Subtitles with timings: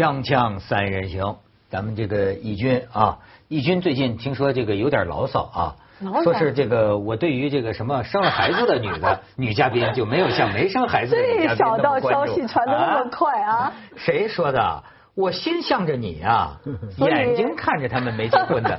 [0.00, 1.36] 锵锵三人行，
[1.68, 5.76] 咱们这个义军啊，义军最近听说这个有点牢骚啊，
[6.24, 13.74] 说是这个我对于这个什么生了孩子的女的 女嘉宾就没有像没生孩子的女嘉宾小道消息传的那么快啊？
[13.94, 14.82] 谁说的？
[15.14, 16.60] 我心向着你啊，
[16.98, 18.78] 眼睛看着他们没结婚的。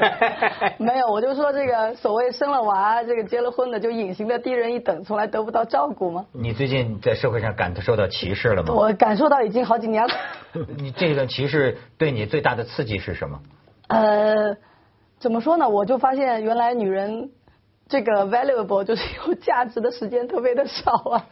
[0.78, 6.24] 没有，我就说这个所谓生了娃，这个结了婚的就隐形的低人一等，从来得不到照顾吗？
[6.32, 8.74] 你最近在社会上感受到歧视了吗？
[8.74, 10.14] 我感受到已经好几年了。
[10.78, 13.38] 你这个歧视对你最大的刺激是什么？
[13.88, 14.56] 呃，
[15.18, 15.68] 怎么说呢？
[15.68, 17.30] 我就发现原来女人
[17.88, 21.26] 这个 valuable 就是有价值的时间特别的少啊。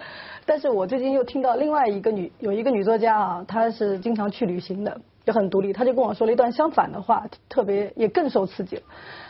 [0.49, 5.75] 但是我最近又听到另外一个女有一个女作家啊，她是经常去旅行的，也很独立。
[5.75, 8.83] 她就跟我说了一段相反的话，特别也更受刺激了。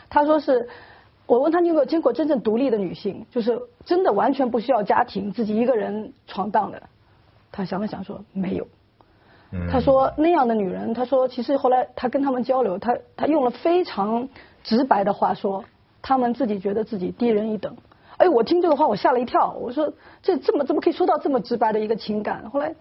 [0.09, 0.69] 她说是，
[1.27, 6.81] 我问她你有没有见过真正独立的女性，就是真的完全不需要家庭，自己一个人闯荡的。
[7.51, 8.65] 她想了想说没有。
[9.69, 14.29] 她说那样的女人，她说其实后来她跟他们交流，她她用了非常
[14.63, 15.65] 直白的话说，
[16.01, 17.75] 她们自己觉得自己低人一等。
[18.19, 22.49] 哎，我听这个话我吓了一跳，我说这这么怎么可以说到这么直白的一个情感？
[22.49, 22.75] 后来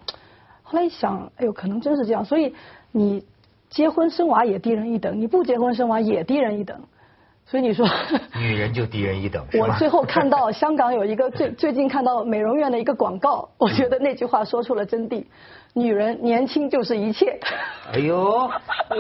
[0.63, 2.25] 后来一想，哎呦，可能真是这样。
[2.25, 2.55] 所以
[2.91, 3.25] 你
[3.71, 6.79] 结婚生娃也低人一等，你不结婚生娃也低人一等。
[7.51, 7.89] 所以你说
[8.39, 15.25] 女人就低人一等，我最后看到 香港有一个最最近看到美容院的一个广告， 我觉得那句话说出了真谛。
[15.75, 17.39] 女人年轻就是一切。
[17.93, 18.51] 哎呦，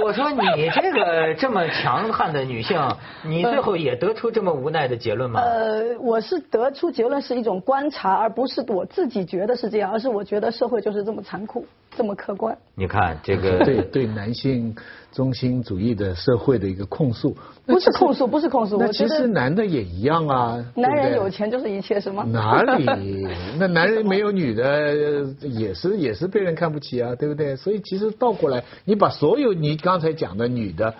[0.02, 2.80] 我说你这个这么强悍的女性，
[3.24, 5.40] 你最后也得出这么无奈的结论吗？
[5.40, 12.56] 呃，我是得出结论是一种观察，而不是我自己觉得是这样，而是我觉得社会就是这么残酷，这么客观。
[12.74, 14.74] 你看这个对对男性
[15.10, 17.36] 中心主义的社会的一个控诉，
[17.66, 18.78] 不是控诉，不是控诉。
[18.78, 20.64] 那其实男的也一样啊。
[20.76, 22.24] 男人有钱就是一切是吗？
[22.30, 23.26] 哪里？
[23.58, 27.56] 那男人没有女的也是也是被人看不起啊，对不对？
[27.56, 30.94] 所以其实倒过来，你把所有你刚才讲的女的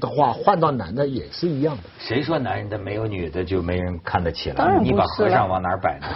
[0.00, 1.82] 的话换到男的也是一样的。
[1.98, 4.54] 谁说男人的没有女的就没人看得起了？
[4.54, 6.06] 当然你把和尚往哪儿摆呢？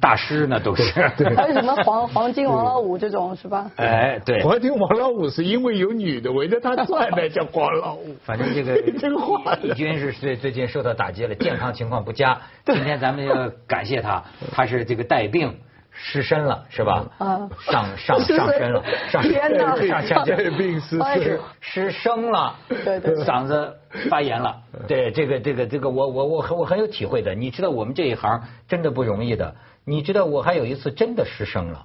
[0.00, 0.82] 大师那都是。
[1.36, 3.70] 还有什么黄黄金王老五这种是吧？
[3.76, 4.42] 哎，对。
[4.42, 8.16] 黄金王老五是因为有女的围着他转的，叫黄老五。
[8.24, 12.38] 反正这个 真话，李军是最最近受到打击了，健康情况不佳。
[12.64, 14.22] 今天咱们要感谢他，
[14.52, 15.58] 他是这个带病。
[16.00, 17.04] 失身了是吧？
[17.18, 23.76] 啊，上上 上身了，上天哪，上上带 病失身，失声了，对对，嗓子
[24.08, 31.84] 发炎了，对这个这个这个我我我很我很有体会的，你知道我们这一行真的不容易的，你知道我还有一次真的失声了，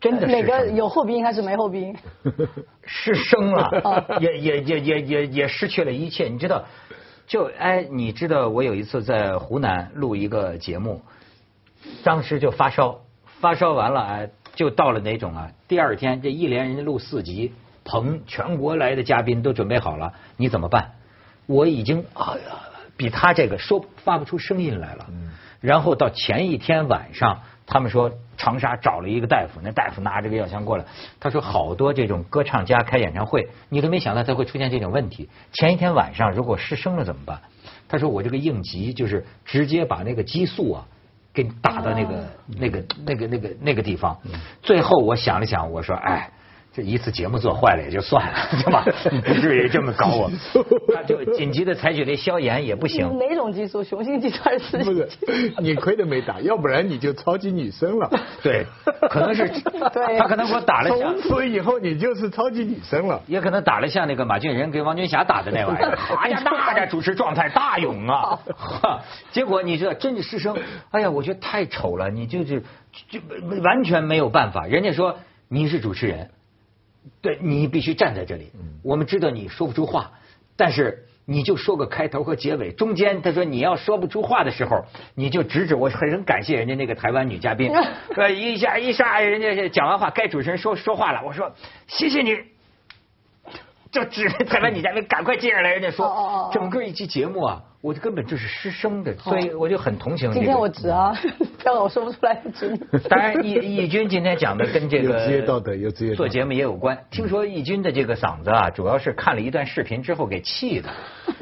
[0.00, 1.96] 真的哪个有后鼻音还是没后鼻音？
[2.86, 6.64] 失声了，也也也也也也失去了一切，你知道？
[7.26, 11.02] 就哎，你知道我有一次在湖南录一个节目，
[12.02, 13.00] 当时就发烧。
[13.40, 15.50] 发烧完了哎，就到了哪种啊？
[15.68, 17.52] 第二天这一连人家录四集，
[17.84, 20.92] 棚全国来的嘉宾都准备好了，你怎么办？
[21.46, 22.56] 我已经哎呀，
[22.96, 25.06] 比他这个说发不出声音来了。
[25.60, 30.84] 然后到前一天晚上，他们说长沙找了一个大夫，那大夫拿着个药箱过来，
[31.20, 35.28] 他说好多这种歌唱家开演唱会，你都没想到他会出现这种问题。
[35.52, 37.40] 前一天晚上如果失声了怎么办？
[37.88, 40.86] 他说我这个应急就是直接把那个激素啊。
[41.36, 42.24] 给你打到那个
[42.58, 44.18] 那个那个那个那个地方，
[44.62, 46.30] 最后我想了想，我说，哎，
[46.76, 48.84] 这一次节目做坏了也就算了， 对吧？
[49.24, 50.30] 不至于这么搞我。
[50.94, 53.16] 他就紧急的采取了消炎也不行。
[53.18, 53.82] 哪种激素？
[53.82, 54.76] 雄性激素还是？
[54.84, 55.08] 不是，
[55.56, 58.10] 你亏的没打，要不然你就超级女生了。
[58.44, 58.66] 对，
[59.08, 59.48] 可能是。
[59.48, 60.18] 对。
[60.18, 60.90] 他可能给我打了。
[60.90, 63.22] 从此以后你就是超级女生了。
[63.26, 65.98] 也可能打了像那个马俊仁给王军霞打的那玩意儿。
[66.20, 68.38] 哎呀，那这主持状态大勇啊！
[69.32, 70.54] 结果你知道，真的失声。
[70.90, 72.62] 哎呀，我觉得太丑了，你就是
[73.08, 73.18] 就
[73.62, 74.66] 完全没有办法。
[74.66, 75.16] 人家说
[75.48, 76.28] 你是主持人，
[77.20, 78.50] 对你必须站在这里。
[78.82, 80.12] 我们知道你说不出话，
[80.56, 82.70] 但是你就说个开头和结尾。
[82.72, 84.84] 中间他说你要说不出话的时候，
[85.14, 85.88] 你就指指我。
[85.88, 87.70] 很感谢人家那个台湾女嘉宾，
[88.16, 91.22] 呃，一下一下人家讲完话，该主持人说说话了。
[91.24, 91.52] 我说
[91.86, 92.55] 谢谢你。
[93.90, 100.30] 就指着台湾女嘉宾赶快接上来，人家说，整个一期节目啊，我就根本就是失声的，所以我就很同情。
[100.32, 101.14] 今天我指啊，
[101.64, 102.76] 但我说不出来值。
[103.08, 106.98] 当然，义义军今天讲的跟这个职业道德有职业做节目也有关。
[107.10, 110.90] 听说义军的这个嗓子啊，主要是看了一段视频之后给气的，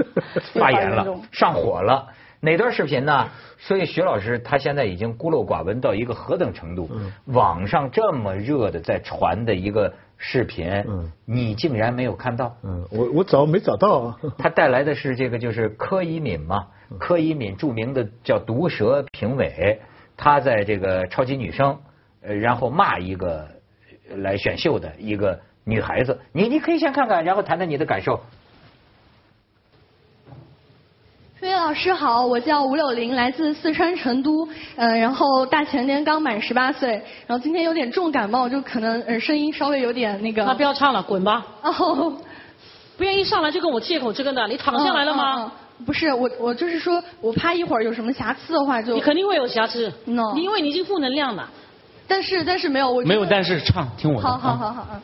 [0.54, 2.06] 发炎了，上火了。
[2.44, 3.28] 哪段视频呢？
[3.58, 6.90] 所以徐老师他现在已经孤陋寡闻到一个何等程度？
[7.26, 9.92] 网上这么热的在传的一个。
[10.16, 12.56] 视频，嗯，你竟然没有看到？
[12.62, 14.16] 嗯，我我找没找到啊？
[14.38, 16.68] 他带来的是这个，就是柯以敏嘛，
[16.98, 19.80] 柯以敏著名的叫毒舌评委，
[20.16, 21.78] 他在这个超级女声，
[22.22, 23.48] 呃，然后骂一个
[24.16, 26.20] 来选秀的一个女孩子。
[26.32, 28.20] 你你可以先看看，然后谈谈你的感受。
[31.44, 36.92] 飞老师好，我叫吴柳玲，来自四川成都，嗯，然后大前年刚满十八岁，
[37.26, 40.42] 然后今天有点重感冒，就可能呃声音稍微有点那个。
[40.42, 41.44] 那不要唱了，滚吧！
[41.62, 42.16] 哦，
[42.96, 45.52] 不愿意上来就跟我借口这个的，你躺下来了嗯嗯吗？
[45.78, 48.94] 嗯不是，我我就是说我怕一会儿有什么瑕疵的话就。
[48.94, 51.50] 你肯定会有瑕疵，No 你因为你已经负能量了。
[52.08, 54.26] 但是但是没有，我没有，但是唱，听我的。
[54.26, 55.02] 好好啊好好嗯。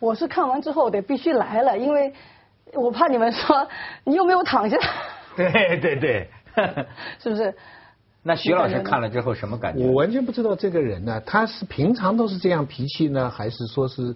[0.00, 2.12] 我是看完之后得必须来了，因为
[2.74, 3.68] 我怕你们说
[4.04, 4.76] 你又没有躺下，
[5.36, 6.28] 对 对对，
[7.22, 7.54] 是不是？
[8.24, 9.84] 那徐老师看了之后什么感觉？
[9.84, 14.14] 我完全不知道这个人呢，他是平常都是这样脾气呢，还是说是，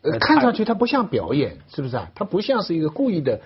[0.00, 2.08] 呃，呃看上去他不像表演，是不是啊？
[2.14, 3.40] 他不像是一个故意的呃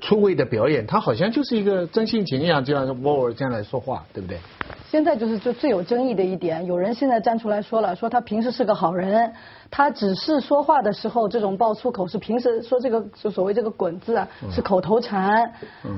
[0.00, 4.38] 出位的表演，他好像就是一个真性情一样，这样沃尔这样来说话，对不对？
[4.88, 9.32] 现在就是就最有争议的一点，有人现在站出来说了，说他平时是个好人，
[9.70, 15.52] 他只是说话的时候这种爆粗口是平时说这个就所谓这个“滚”字啊是口头禅，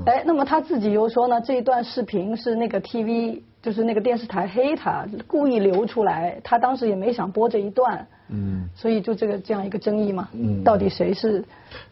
[0.07, 11.45] 哎，那么他自己又说呢，这一段视频是那个 TV 就是那个电视台黑他，故意流出来，他当时也没想播这一段，嗯，所以就这个这样一个争议嘛，嗯到底谁是？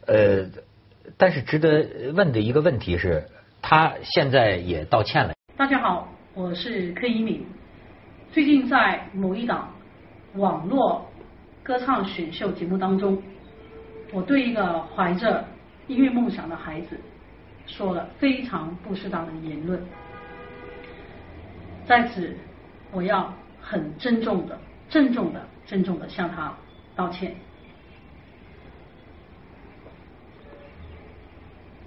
[0.07, 0.45] 呃，
[1.17, 3.25] 但是值得问的一个问题是，
[3.63, 5.35] 他现在也道歉了。
[5.57, 7.45] 大家好，我是柯以敏。
[8.33, 9.73] 最近在某一档
[10.35, 11.07] 网络
[11.63, 13.23] 歌唱选秀节目当中，
[14.13, 15.45] 我对一个怀着
[15.87, 16.99] 音乐梦想的孩子
[17.67, 19.81] 说了非常不适当的言论。
[21.87, 22.37] 在此，
[22.91, 24.59] 我要很郑重的、
[24.89, 26.53] 郑重的、郑重的向他
[26.95, 27.35] 道歉。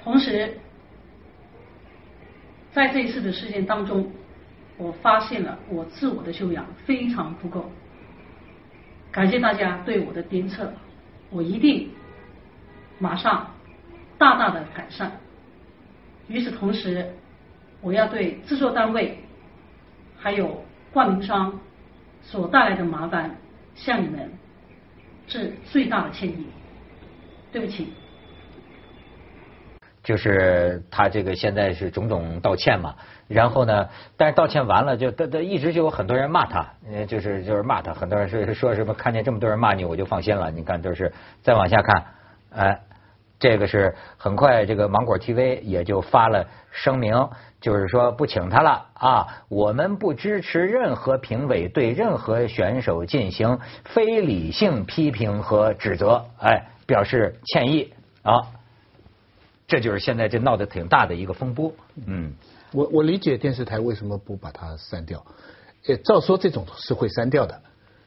[0.03, 0.57] 同时，
[2.71, 4.09] 在这一次的事件当中，
[4.77, 7.69] 我发现了我自我的修养非常不够。
[9.11, 10.71] 感谢大家对我的鞭策，
[11.29, 11.89] 我一定
[12.99, 13.53] 马上
[14.17, 15.11] 大大的改善。
[16.27, 17.13] 与此同时，
[17.81, 19.17] 我要对制作单位
[20.17, 20.63] 还有
[20.93, 21.59] 冠名商
[22.21, 23.35] 所带来的麻烦
[23.75, 24.31] 向你们
[25.27, 26.45] 致最大的歉意。
[27.51, 27.87] 对不起。
[30.09, 32.95] 就是他这个现在是种种道歉嘛，
[33.27, 41.13] 然后呢，但是道歉完了就他他一直就有很多人骂他，呃，就是就是骂他，很多人是说什么看见这么多人骂你我就放心了，你看都是
[41.43, 42.05] 再往下看，
[42.55, 42.79] 哎，
[43.37, 47.29] 这个是很快这个芒果 TV 也就发了声明，
[47.61, 58.57] 就是说不请他了啊，我们不支持任何评委对任何选手进行非理性批评和指责，哎，表示歉意啊。
[59.69, 61.71] 这就是现在这闹得挺大的一个风波，
[62.05, 62.33] 嗯，
[62.73, 65.23] 我我理解电视台为什么不把它删掉，
[65.87, 67.61] 呃，照说这种是会删掉的，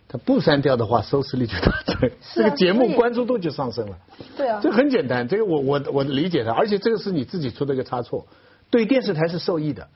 [0.09, 3.97] 他不删掉的话，收视率就大增， 是啊这个节目关注度就上升了。
[4.37, 8.27] 对啊，这很简单，这个我我我理解的，而且这个是你自己出的一个差错，
[8.69, 9.89] 对电视台是受益的。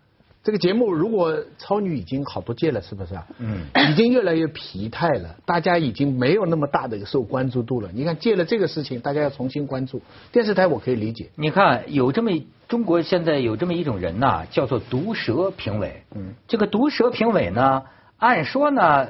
[0.46, 3.26] 这个节目如果超女已经好多届了，是不是啊？
[3.40, 7.90] 嗯，已经越来越疲态了，大家已经没有那么大的一个受关注度了。
[7.92, 10.00] 你看，借了这个事情，大家要重新关注
[10.30, 11.30] 电视台，我可以理解。
[11.34, 16.04] 你看有这么一中国现在有这么一种人呐、叫做毒舌评委。
[16.14, 17.82] 嗯，这个毒舌评委呢，
[18.16, 19.08] 按说呢，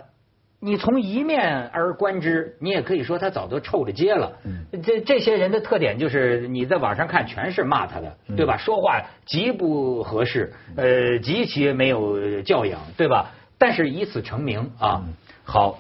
[0.59, 4.33] 你从一面而观之，你也可以说他早都臭着街了。
[4.45, 8.57] 嗯，这这些人的特点就是你在网上看全是骂他的，对吧？
[8.57, 13.33] 说话极不合适，呃，极其没有教养，对吧？
[13.59, 15.05] 但是以此成名啊。
[15.45, 15.79] 好，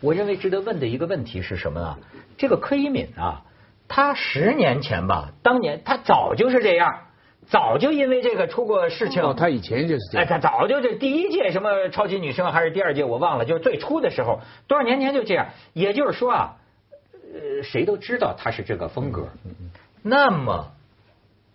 [0.00, 1.96] 我认为值得问的一个问题是什么呢？
[2.36, 3.42] 这个柯以敏啊，
[3.88, 7.05] 他十年前吧，当年他早就是这样，
[7.48, 9.22] 早就因为这个出过事情。
[9.22, 10.28] 哦，他以前就是这哎，样。
[10.28, 15.46] 他早就这第一届什么超级女生还是第二届我忘了，就是最初的时候，多少年前就这样。
[15.72, 16.56] 也就是说啊，
[17.32, 19.28] 呃，谁都知道他是这个风格。
[20.02, 20.72] 那么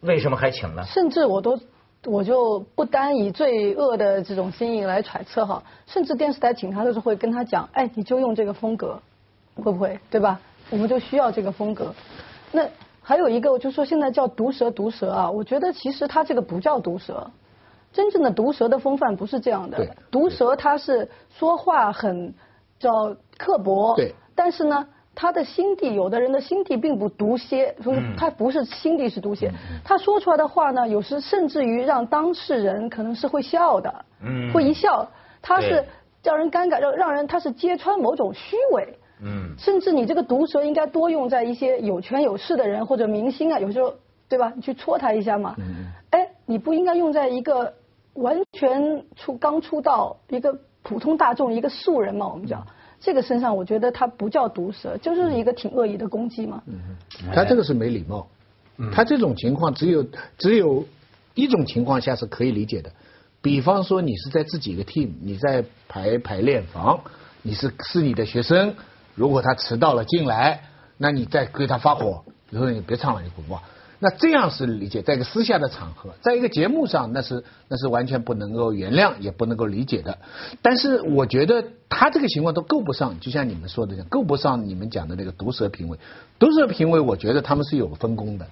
[0.01, 0.83] 为什么还请呢？
[0.85, 1.59] 甚至我都
[2.05, 8.99] 我就不单以罪恶的这种心意来揣测哈，甚至电视台请他的时候会跟他讲，哎，你就用这个风格，
[9.55, 10.39] 会不会对吧？
[10.69, 11.93] 我们就需要这个风格。
[12.53, 12.65] 那
[13.01, 17.29] 还有一个，我就说现在叫毒舌毒舌啊，我觉得其实他这个不叫毒舌，
[17.91, 19.95] 真正的毒舌的风范不是这样对的。
[20.09, 22.33] 毒舌他是说话很
[22.79, 24.13] 叫刻薄，对。
[24.35, 24.87] 但是呢。
[25.13, 29.51] 他的心地，有的人的心地并不毒蝎，就是嗯他不是心地是毒蝎，
[29.83, 34.51] 他说出来的话呢，有时甚至于让当事人可能是会笑的，嗯。
[34.53, 35.05] 会一笑，
[35.41, 35.85] 他是对。
[36.23, 43.93] 让人尴尬，让让人他是揭穿某种虚伪，嗯甚至你这个毒舌应该多用在一些有权有势的人或者明星啊，有时候
[44.27, 44.51] 对吧？
[44.55, 45.55] 你去戳他一下嘛。
[46.09, 47.73] 哎，你不应该用在一个
[48.13, 52.27] 完全出刚出道一个普通大众一个素人嘛？
[52.27, 52.65] 我们讲，
[52.99, 56.61] 这个身上，我觉得他不叫毒舌，就是一个挺恶意的攻击嘛。
[56.65, 56.79] 嗯
[57.33, 58.27] 他这个是没礼貌，
[58.91, 60.03] 他这种情况只有
[60.37, 60.83] 只有
[61.35, 62.91] 一种情况下是可以理解的，
[63.41, 66.99] 比方说你是在自己一个 team，你在排排练房，
[67.43, 68.73] 你是是你的学生，
[69.21, 70.63] 如果他迟到了进来，
[70.97, 73.61] 那你再对他发火，比如说你别唱了，你滚吧。
[73.99, 80.17] 那这样是理解，在一个私下的场合，在一个节目上，那是那是完全不能够原谅，也不能够理解的。
[80.63, 85.99] 但是我觉得他这个情况都够不上，就像你们说的，够不上你们讲的那个毒舌评委。
[86.39, 88.47] 毒舌评委，我觉得他们是有分工的。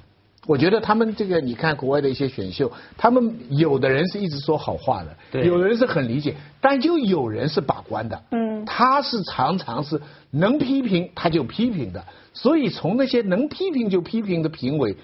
[0.50, 5.46] 我觉得他们这个，你看国外的一些选秀，他们有的人是一直说好话的，对。
[5.46, 8.20] 有的人是很理解，但就有人是把关的。
[8.32, 8.65] 嗯。
[8.65, 10.01] 他是常常是
[10.32, 12.03] 能批评他就批评的，
[12.34, 14.98] 所以从那些能批评就批评的评委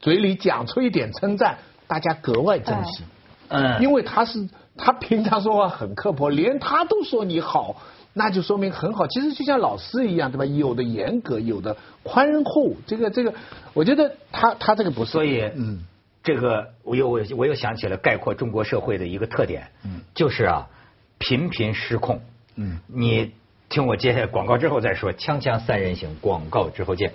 [0.00, 3.04] 嘴里讲出一点称赞，大家格外珍惜。
[3.48, 7.76] 嗯，因为他是他平常说话很刻薄，连他都说你好，
[8.14, 9.06] 那就说明很好。
[9.06, 10.44] 其实就像老师一样，对吧？
[10.46, 12.72] 有的严格，有的宽厚。
[12.86, 13.34] 这个这个，
[13.74, 15.10] 我觉得他他这个不是。
[15.10, 15.84] 所以，嗯，
[16.22, 20.68] 这个我又我我又想起了概括中国社会的一个特点，嗯，就是啊，
[21.18, 22.20] 频频失控。
[22.56, 23.32] 嗯，你
[23.68, 27.12] 听我接下来广告之后再说，锵锵三人行，广告之后见。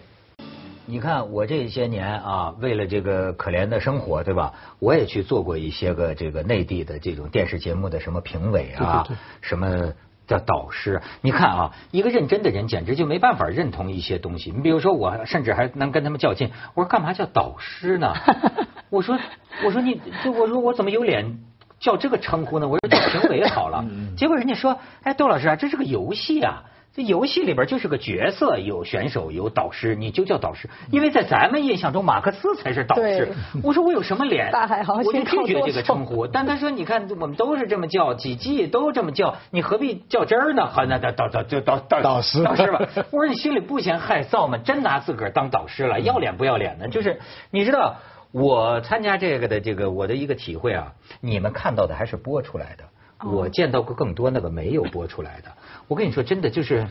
[0.86, 4.54] 你看我这些年啊，为了这个可怜的生活，对吧？
[4.80, 9.94] 我也去做过一些个这个内地的这种电视节目的什么评委啊，对对对什么
[10.30, 11.02] 叫导师。
[11.22, 14.52] 你看啊，一个认真的人简直就没办法认同一些东西。
[14.56, 16.52] 你比如说，我甚至还能跟他们较劲。
[16.76, 18.14] 我说干嘛叫导师呢？
[18.90, 19.20] 我说
[19.66, 21.40] 我说你就我说我怎么有脸
[21.80, 22.68] 叫这个称呼呢？
[22.68, 23.84] 我说叫评委好了。
[24.16, 26.64] 结果人家说，哎，窦老师啊，这是个游戏啊。
[26.92, 30.68] 这游戏里边就是个角色，有选手，有导师，你就叫导师。
[30.92, 33.62] 因为在咱们印象中，马克思才是导师对。
[33.64, 34.52] 我说我有什么脸？
[34.52, 36.26] 大海航我就拒绝这个称呼。
[36.26, 40.66] 但他说，你看我们都是这么叫，几季都这么叫，你何必较真儿呢？
[40.66, 42.82] 好，那导导导就导导导师导师吧。
[43.12, 44.58] 我说你心里不嫌害臊吗？
[44.58, 46.88] 真拿自个儿当导师了，要脸不要脸呢？
[46.88, 47.20] 就是
[47.52, 47.98] 你知道，
[48.32, 55.52] 我参加这个的这个我的一个体会啊，你们看到的还是播出来的，我见到过更多那个没有播出来的。
[55.90, 56.88] 我跟你说，真的就是。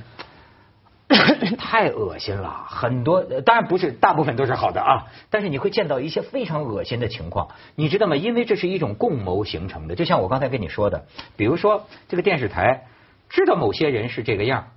[1.57, 8.15] 太恶心了，很多呃当然不是大部分都是好的啊，但是你会见到一些非常恶心的情况，你知道吗？
[8.15, 11.07] 因为这是一种共谋形成的，就像我刚才跟你说的，
[11.39, 12.89] 比如说这个电视台
[13.31, 14.69] 知道某些人是这个样，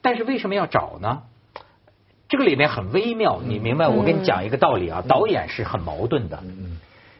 [0.00, 1.24] 但是为什么要找呢？
[2.30, 3.88] 这个里面很微妙，你明白？
[3.88, 6.42] 我跟你讲一个道理啊，导演是很矛盾的。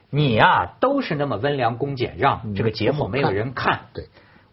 [0.08, 3.80] 你呀、都是那么温良恭俭让，这个节目没有人看。
[3.92, 4.06] 对。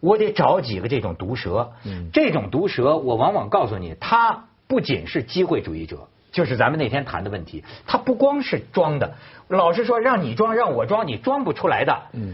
[0.04, 9.16] 我得找几个这种毒蛇，嗯这种毒蛇，我往往告诉你，他不仅是机会主义者，就是咱们那天谈的问题，他不光是装的。
[9.48, 11.98] 老实说，让你装，让我装，你装不出来的。
[12.12, 12.34] 嗯，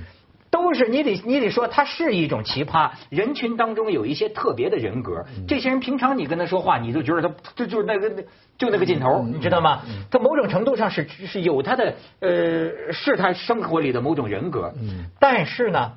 [0.50, 2.90] 都是你得你得说，他是一种奇葩。
[3.12, 8.10] 人群当中有一些特别的人格，这些人平常你跟他说话，你就觉得他就就是那个
[8.58, 9.84] 就那个劲头，你知道吗？
[10.10, 14.74] 他某种程度上是是有他的呃，是他生活里的某种人格。
[14.82, 15.94] 嗯但是呢。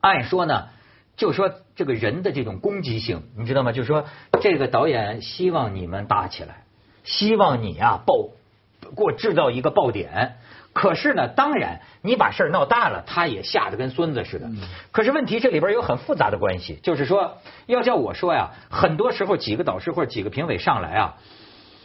[0.00, 0.68] 按说呢，
[1.16, 3.72] 就说这个人的这种攻击性，你知道吗？
[3.72, 4.04] 就是说
[4.40, 6.64] 这个导演希望你们打起来，
[7.04, 8.30] 希望你啊爆，
[8.96, 10.36] 给我制造一个爆点。
[10.72, 14.50] 可是呢，当然你把事儿闹大了，他也吓得跟孙子似的。
[14.92, 21.14] 可是问题这里边有很复杂的关系，就是说，要叫我说呀，很多时候几个导师或者几个评委上来啊，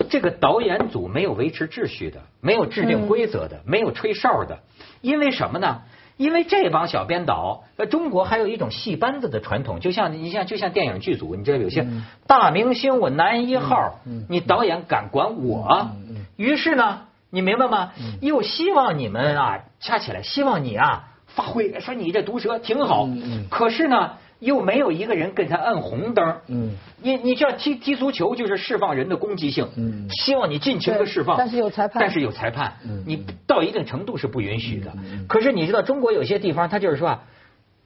[0.10, 4.60] 这个导演组没有维持秩序的，没有制定规则的，没有吹哨的，
[5.00, 5.84] 因为什么呢？
[6.22, 11.88] 因为这帮小编导，呃，中国还有一种戏班子的传统，就像你像就像电影剧组，你知道有些
[12.28, 14.00] 大明星，我男一号，
[14.30, 15.90] 你导演敢管我？
[16.36, 17.94] 于是呢，你明白吗？
[18.22, 23.10] 又希望你们啊掐起来，希望你啊发挥，说你这毒舌挺好，
[23.50, 24.12] 可是呢。
[24.42, 26.72] 又没有一个人给他摁红灯，嗯，
[27.02, 30.08] 你你知道踢踢足球就是释放人的攻击性，嗯。
[30.10, 32.02] 希望你尽情的释放，但是有裁判。
[32.02, 33.04] 但是有裁判，嗯。
[33.06, 34.92] 你到一定程度是不允许的。
[34.96, 37.24] 嗯可是你知道中国有些地方，他就是说啊，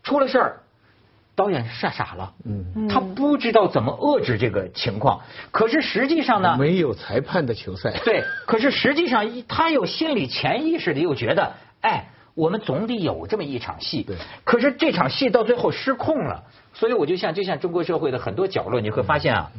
[0.02, 0.62] 出了事儿，
[1.36, 5.20] 导演吓傻了，嗯，他不知道怎么遏制这个情况。
[5.52, 7.92] 可是实际上呢，没有裁判的球赛。
[8.06, 14.04] 对，可是实际上一他有心理潜意识的又觉得，哎，我们总得有这么一场戏。
[14.04, 19.52] 对可是这场戏到最后失控了，所以我就像就像中国社会的很多角落，你会发现啊，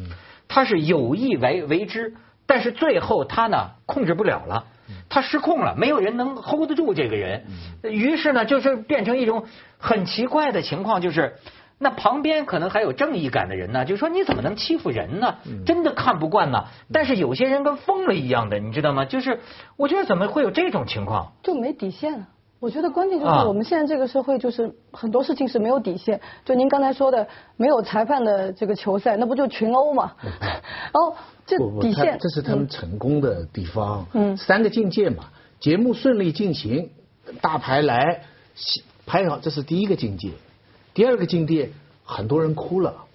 [0.46, 2.14] 他是有意为为之，
[2.46, 4.66] 但是最后他呢控制不了了。
[5.08, 7.46] 他失控了，没有人能 hold 得住这个人，
[7.82, 9.46] 于是呢，就是变成一种
[9.78, 11.38] 很奇怪的情况，就是
[11.78, 15.38] 那旁边可能还有正义感的人呢，就说你怎么能欺负人呢？
[15.64, 16.66] 真的看不惯呢。
[16.92, 19.04] 但是有些人跟疯了一样的，你知道吗？
[19.06, 19.40] 就是
[19.76, 21.32] 我觉得怎么会有这种情况？
[21.42, 22.28] 就没底线啊。
[22.58, 26.20] 我觉得关键就是啊我们现在这个社会，就是很多事情是没有底线。
[26.44, 30.14] 就您刚才说的，没有裁判的这个球赛，那不就群殴嘛？
[30.22, 31.14] 然后
[31.46, 34.06] 这底线，这是他们成功的地方。
[34.14, 35.24] 嗯三个境界嘛，
[35.60, 36.90] 节目顺利进行，
[37.40, 38.22] 大牌来
[39.04, 40.30] 拍好，这是第一个境界。
[40.94, 41.70] 第二个境界，
[42.04, 43.05] 很多人哭了。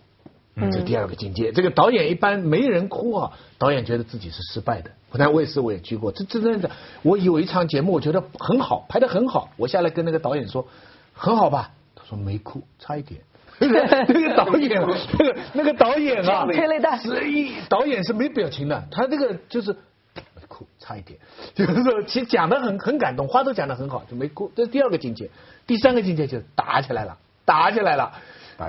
[0.61, 4.91] 嗯这第二个境界，这个导演一般没人哭啊，导演觉得自己是失败的。
[5.09, 10.67] 湖南卫视我也去过，这这真的，我有一场节目我觉得很好，拍的很好，我下来跟那个导演说，
[11.13, 11.71] 很好吧？
[11.95, 13.21] 他说没哭，差一点。
[13.59, 19.71] 那个那个导演，那个那个导演啊，催泪弹是一导演是没表情的，他这个就是
[20.15, 21.19] 没哭，差一点，
[21.53, 24.51] 就是说其实讲的很很感动，话都讲的很好，就没哭。
[24.55, 25.29] 这是第二个境界，
[25.67, 28.13] 第三个境界就是打起来了，打起来了，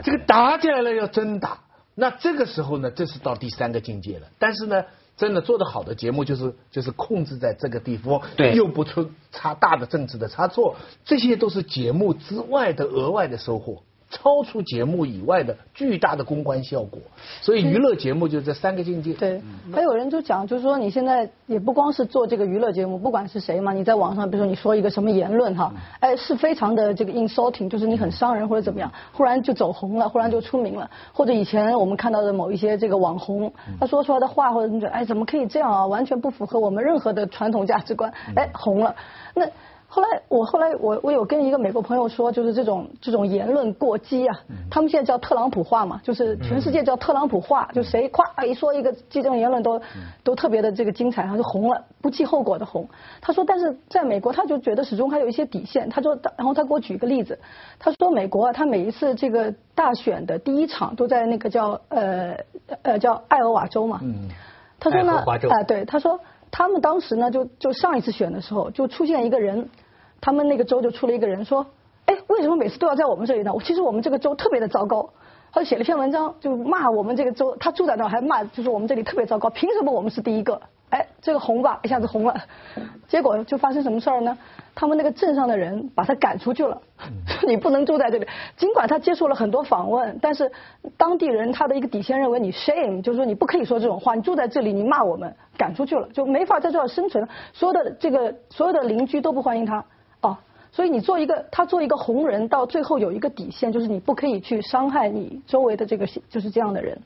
[0.03, 1.61] 这个打起来了要真打。
[1.95, 4.29] 那这个时候呢，这是到第三个境界了。
[4.39, 4.85] 但是呢，
[5.17, 13.83] 真的做得好的节目就是就是控制在这个地方，对又不出差大的政治的差错，这些都是节目之外的额外的收获。
[14.13, 17.01] 超出节目以外的巨大的公关效果，
[17.41, 19.15] 所以娱乐节目就这三个境界。
[19.15, 19.41] 对，
[19.73, 33.51] 还有人就讲，就是说你现在也不光是做这个娱乐节目，不管是谁嘛，你在网上，比如说你说一个什么言论哈，哎，是非常的这个 insulting，就是你很伤人或者怎么样，忽然就走红了，忽然就出名了，或者以前我们看到的某一些这个网红，
[33.81, 35.87] 他说出来的话或者怎么着，哎，怎么可以这样啊？
[35.87, 38.95] 完全不符合我们任何的传统价值观，哎，红了，
[39.35, 39.47] 那。
[39.95, 44.35] 后来我后来我我有跟一个美国朋友说，就是这种这种言论过激啊，
[44.71, 49.79] 他们现在叫特朗普化嘛，就是全世界叫特朗普化，就谁咵一说一个这种言论都
[50.25, 52.89] 都特别的这个精彩，他就红了，不计后果的红。
[53.21, 55.91] 他说，但是在美国他就觉得始终还有一些底线。
[55.91, 57.39] 他说，然后他给我举个例子，
[57.79, 62.35] 他说美国啊，他每一次这个大选的第一场都在那个叫呃
[62.81, 64.01] 呃叫艾尔瓦州嘛，
[64.81, 66.19] 他说呢爱荷华州啊、对，他说
[66.51, 69.69] 他们当时呢就就上一次选的时候就出现一个人。
[70.23, 71.67] 他们那个州就出了一个人说，
[72.07, 73.53] 哎，为什么每次都要在我们这里呢？
[73.63, 75.11] 其实我们这个州特别的糟糕。
[75.55, 80.59] 他就写了一篇文章，就骂我们这个州，他住在那儿还骂，就是我们这里特别糟糕，凭什么我们是第一个？
[80.89, 82.35] 哎，这个红吧，一下子红了。
[83.07, 84.39] 结果就发生什么事儿呢？
[84.75, 86.81] 他们那个镇上的人把他赶出去了，
[87.47, 88.27] 你不能住在这里。
[88.57, 90.51] 尽管他接受了很多访问，但是
[90.97, 97.29] 当地人他的一个底线认为你 shame，就是说你不可以说这种话，你住在这里你骂我们，赶出去了，就没法在这儿生存。
[97.53, 99.85] 所有的这个所有的邻居都不欢迎他。
[100.73, 106.99] 所以你做一个，他做一个红人，到最后有一个底线，就是你不可以去伤害你周围的这个就是这样的人。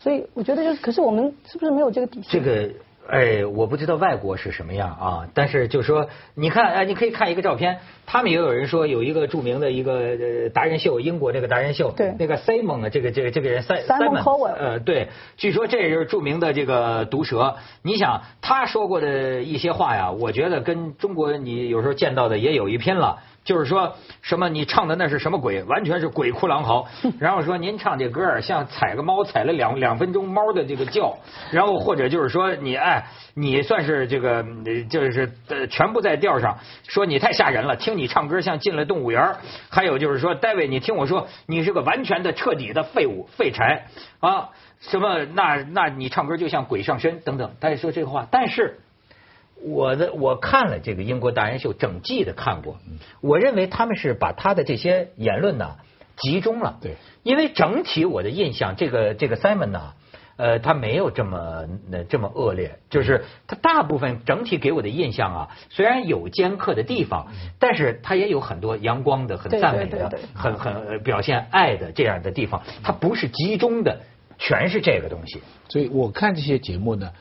[0.00, 2.42] 所以我觉得就是，可是我们是不是没有这个底线？
[2.42, 2.68] 这个。
[3.08, 17.56] 哎，我不知道外国是什么样啊，但是就说，你看，哎，你可以看一个照片，他们也有人说有一个著名的一个呃达人秀，英国那个达人秀，对那个 Simon 啊，这个这个这个人 Simon 呃，对，据说这也是著名的这个毒舌。
[17.82, 23.18] 你想他说过的一些话呀，我觉得跟中国你有时候见到的也有一拼了。
[23.44, 26.86] 就是说什么你唱的那是什么鬼，完全是鬼哭狼嚎。
[27.18, 31.16] 然后说您唱这歌儿像踩个猫踩了两两分钟猫的这个叫，
[31.50, 39.36] 然后或者就是说你哎你算是这个呃就是呃全部在调上，说你太吓人了，听你唱歌像进了动物园儿
[39.68, 43.86] 还有就是说，戴维你听我说，你是个完全的彻底的废物废柴
[44.20, 44.50] 啊，
[44.80, 48.78] 什么那那你唱歌就像鬼上身等等，他也说这个话，但是。
[49.64, 52.78] 我的我看了这个英国达人秀整季的看过，
[53.20, 55.76] 我认为他们是把他的这些言论呢
[56.16, 56.78] 集中了。
[56.80, 59.94] 对，因为整体我的印象，这个这个 Simon 呢，
[60.36, 74.00] 呃，他没有这么呃这么恶劣，就是他大部分整体给我的印象啊，虽然有尖刻的地方，但是他也有很多阳光的、很赞美的很很呃表现爱的这样的地方，他不是集中的，
[74.38, 75.40] 全是这个东西。
[75.68, 77.12] 所以我看这些节目呢，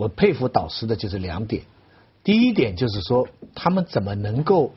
[0.00, 1.64] 我佩服导师的就是两点。
[2.24, 4.72] 第一点就是说，他们怎么能够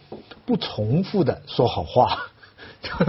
[0.46, 2.28] 不重复的说好话，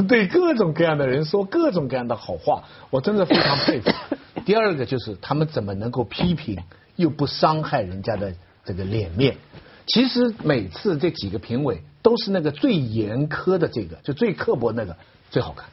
[0.06, 3.90] 对各种各样的人说各种各样的好话，我真的非常佩服。
[4.44, 6.62] 第二个就是他们怎么能够批评
[6.94, 9.36] 又不伤害人家的这个脸面。
[9.86, 14.96] 其实每次这几个评委都是那个最严苛的这个，就最刻薄那个
[15.32, 15.66] 最好看。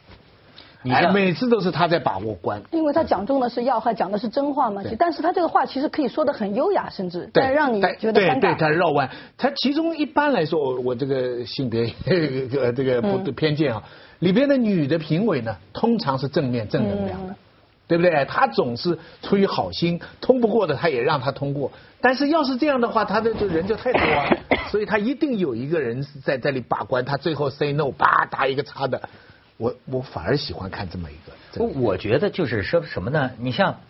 [1.12, 2.62] 每次都是他在把握关。
[2.70, 4.82] 因为他讲中的是要害，讲的是真话嘛。
[4.98, 8.68] 但是他这个话其实可以说的很优雅，甚至对，但让你觉得尴对对，他。
[8.68, 11.84] 绕弯，他其中一般来说，我我这个性别
[12.60, 13.82] 呃这个不嗯偏见啊，
[14.20, 17.32] 里边的女的评委呢，通常是正面正能量的。
[17.32, 17.36] 嗯
[17.88, 18.24] 对不对？
[18.24, 21.70] 他总是出于好心，通不过的他也让他通过。
[22.00, 24.34] 但是要是这样的话，他的就人就太多了，
[24.70, 29.02] 所以他一定有一个人是在这里把关，他最后 say no，叭打一个叉的。
[29.56, 31.32] 我我反而喜欢看这么一个。
[31.52, 33.30] 这个我觉得就是说什么呢？
[33.38, 33.80] 你像，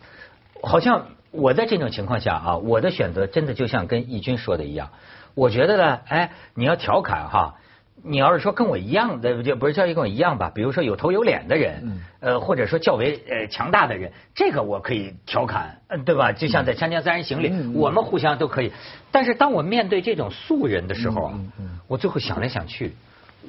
[0.63, 4.91] 好像我在这种情况下啊，我的选择真的就像跟义军说的一样，
[5.35, 7.55] 我觉得呢，哎，你要调侃哈，
[8.03, 16.33] 你要是说跟我一样的，就不是叫跟我一样吧，比如说有头有脸的人，呃，或者说较为呃强大的人，这个我可以调侃，嗯，对吧？
[16.33, 18.73] 就像在《锵锵三人行》里，我们互相都可以。
[19.13, 21.41] 但是当我面对这种素人的时候啊，
[21.87, 22.97] 我最后想来想去，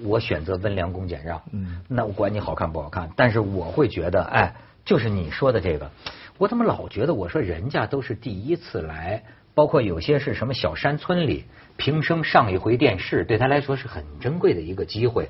[0.03, 1.41] 我选择温良恭俭让。
[1.51, 5.91] 嗯，那我管你好看不好看，但是我会觉得，哎，就是你说的这个，
[6.37, 11.45] 我怎么老觉得我说人家都是第一次来，包括有些是什么小山村里。
[11.75, 15.29] 平生上一回电视，对他来说是很珍贵的一个机会。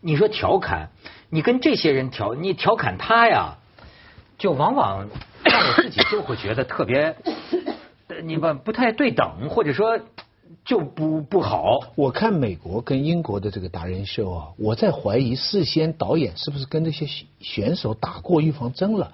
[0.00, 0.90] 你说调侃，
[1.28, 3.56] 你跟这些人调，你调侃他呀，
[4.38, 5.08] 就往往
[5.42, 7.16] 让我自己就会觉得特别，
[8.22, 9.98] 你不不太对等，或者说
[10.64, 11.80] 就不不好。
[11.96, 17.06] 我看美国跟英国的这个达人秀啊，我在怀疑事先导演是不是跟那些
[17.40, 19.12] 选手打过预防针了。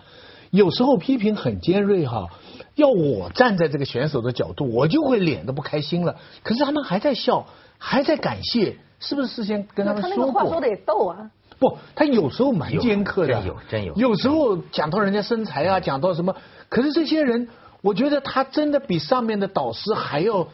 [0.50, 2.28] 有时候批评很尖锐哈，
[2.74, 6.16] 要我站在这个选手的角度，我就会脸都不开心了。
[6.42, 7.46] 可是他们还在笑，
[7.78, 10.10] 还在感谢，是不是事先跟他们说过？
[10.10, 11.30] 他那个话说的也逗啊。
[11.58, 13.94] 不，他有时候蛮尖刻的，真有真有。
[13.94, 16.36] 有时候讲到人家身材啊，讲到什么，
[16.68, 17.48] 可是这些人，
[17.82, 20.48] 我觉得他真的比上面的导师还要。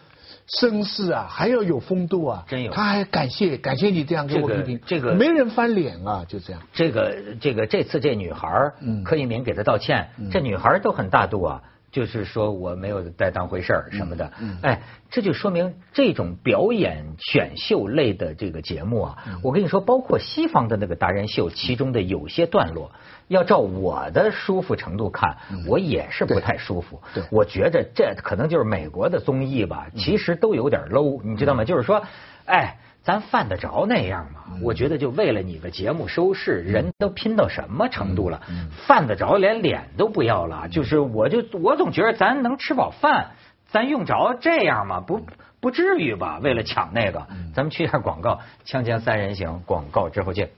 [0.49, 2.45] 绅士啊，还要有风度啊！
[2.47, 6.63] 真有，他还感谢感谢你这样给我批评，这个没人翻脸啊，就这样。
[6.73, 8.73] 这个这个这次这女孩
[9.05, 11.63] 柯以敏给他道歉，这女孩都很大度啊，
[11.95, 14.33] 就是说我没有再当回事儿什么的。
[14.63, 22.91] 哎，这就说明这种表演选秀类的这个节目啊，我跟你说，包括西方的那个达人秀，其中的有些段落。
[23.29, 27.01] 要照我的舒服程度看，我也是不太舒服。
[27.31, 31.65] 我觉着这可能就是美国的综艺吧，其实都有点 low，你知道吗？
[31.65, 32.03] 就是说，
[32.45, 34.40] 哎，咱犯得着那样吗？
[34.62, 38.40] 我觉得就为了你个节目收视，人都拼到什么程度了？
[38.87, 40.69] 犯得着连脸都不要了？
[40.69, 43.33] 就是我就我总觉得咱能吃饱饭，
[43.69, 45.01] 咱用着这样吗？
[45.01, 45.27] 不
[45.61, 46.40] 不至于吧？
[46.43, 50.49] 为了抢那个，咱们去一下广告，锵锵三人行广告之后见。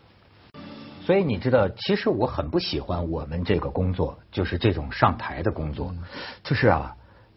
[1.04, 5.92] 所以你知道，其实我很不喜欢我们这个工作，就是这种上台的工作，
[6.44, 6.96] 就是啊，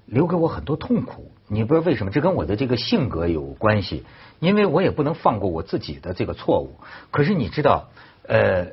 [0.09, 1.31] 留给我很多痛苦。
[1.47, 4.03] 你不知道为什么，这跟我的这个性格有关系，
[4.39, 6.75] 因为我也不能放过我自己的这个错误。
[7.11, 7.89] 可是你知道，
[8.27, 8.67] 呃，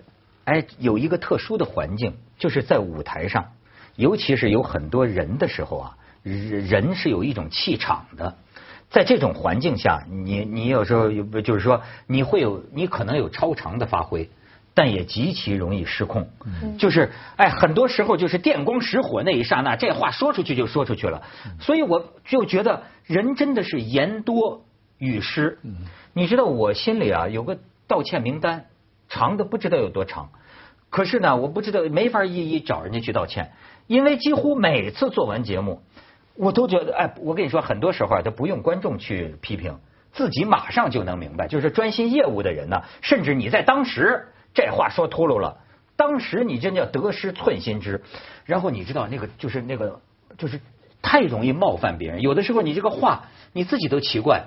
[0.44, 3.52] 哎，有一个特殊的环境，就是在舞台上，
[3.96, 8.36] 尤其是有很多人的时候啊，人是有一种气场的，
[8.90, 14.28] 在这种环境下，你你有时候就是说，你会有你可能有超常的发挥。
[14.76, 16.28] 但也极其容易失控，
[16.78, 21.22] 就是哎，很多时候就是电光石火那一刹那，这话说出去就说出去了。
[21.58, 24.66] 所以我就觉得人真的是言多
[24.98, 25.58] 语失。
[26.12, 27.58] 你知道我心里啊有个
[27.88, 28.66] 道歉名单，
[29.08, 30.28] 长的不知道有多长。
[30.90, 33.52] 可是呢，我不知道没法一一找人家去道歉，
[33.86, 35.80] 因为几乎每次做完节目，
[36.36, 39.78] 我都觉得哎，我跟你说，很多时候啊都不用观众去批评，
[40.12, 41.48] 自己马上就能明白。
[41.48, 44.26] 就是专心业务的人呢，甚至你在当时。
[44.56, 45.58] 这话说秃噜了，
[45.94, 48.02] 当时你真叫得失寸心知，
[48.44, 50.00] 然后你知道那个就是那个
[50.36, 50.58] 就是
[51.02, 54.46] 太容易冒犯别人，有的时候你这个话你自己都奇怪，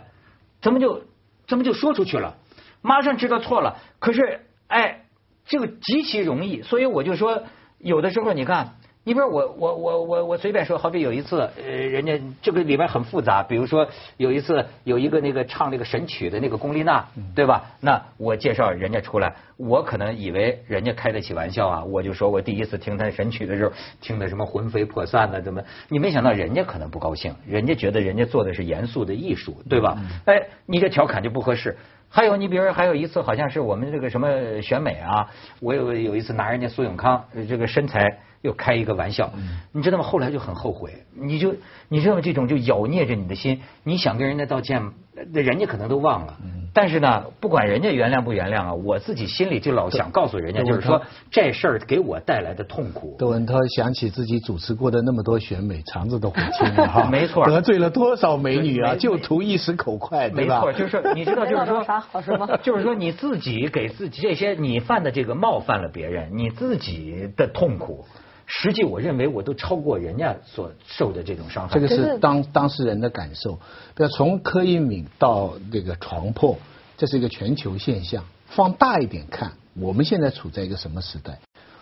[0.62, 1.04] 怎么就
[1.48, 2.36] 怎么就说出去了，
[2.82, 5.06] 马上知道错了，可是哎
[5.46, 7.44] 这个极其容易，所以我就说
[7.78, 8.79] 有的时候你看。
[9.06, 13.42] 你比如我我我我我随便说，好比有一次，呃，人家这个里面很复杂。
[13.42, 17.64] 比如说有一次有一个那个唱那个神曲的那个龚丽娜，对吧？
[17.80, 25.64] 那我介绍人家出来，我可能以为人家开得起玩笑啊，我就说我第一次听他神曲的时候，听的什么魂飞魄散的，怎么？
[25.88, 29.98] 你没想到人家可能不高兴，人家觉得人家做的是严肃的艺术，对吧？
[30.26, 31.78] 哎，你这调侃就不合适。
[32.10, 35.30] 还有你比如说还有一次，好像是我们这个什么选美啊，
[35.62, 38.20] 我有有一次拿人家苏永康这个身材。
[38.42, 39.34] 又开一个玩笑，
[39.74, 40.04] 你知道吗？
[40.06, 41.56] 后来就很后悔，你就
[41.90, 46.38] 你知道这种就咬捏着你的心，你想跟人家道歉，那人家可能都忘了。
[46.72, 51.02] 但是呢，不管人家原谅不原谅啊，我自己心里就老想告诉人家，就是说
[51.32, 53.16] 这事儿给我带来的痛苦。
[53.18, 57.10] 窦文涛想起自己主持过的那么多选美，肠子都悔青了哈。
[57.12, 60.64] 没错，得罪了多少美女啊，就图一时口快，对吧？
[60.64, 62.48] 没错，就是你知道，就是说 啥好什么？
[62.62, 68.06] 就是说你自己给自己这些你犯的这个冒犯了别人，你自己的痛苦。
[68.52, 71.76] 实际我认为我都超过人家所受的这种伤害。
[71.76, 73.60] 这个是当当事人的感受。
[73.98, 76.58] 要从柯以敏到这个床破，
[76.98, 78.26] 这是一个全球现象。
[78.48, 81.40] 放大一点看，我们现在处在一个什么时代？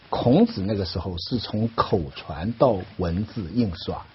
[0.10, 4.06] 孔子那个时候是从口传到文字印刷，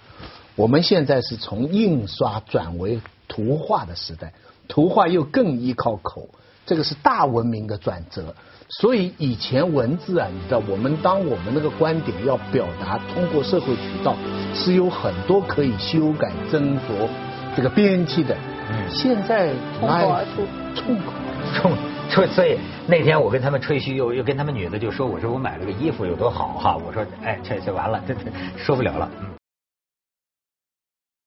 [0.55, 4.33] 我们现在是从印刷转为图画的时代，
[4.67, 6.29] 图画又更依靠口，
[6.67, 8.35] 这个是大文明的转折。
[8.69, 14.15] 所以以前文字啊，你知道，我们当我们那个观点要表达，通过社会渠道
[14.53, 17.07] 是有很多可以修改、斟酌
[17.55, 18.35] 这个编辑的。
[18.71, 18.89] 嗯。
[18.89, 19.49] 现在
[19.79, 20.45] 冲口而出，
[20.75, 21.71] 冲口而冲
[22.09, 28.21] 冲，所以那天我跟他们吹嘘，又又跟他们女的就说，我说我买了个衣服有多好哈，我说哎这这完了，这这
[28.57, 29.09] 说不了了。
[29.21, 29.32] 嗯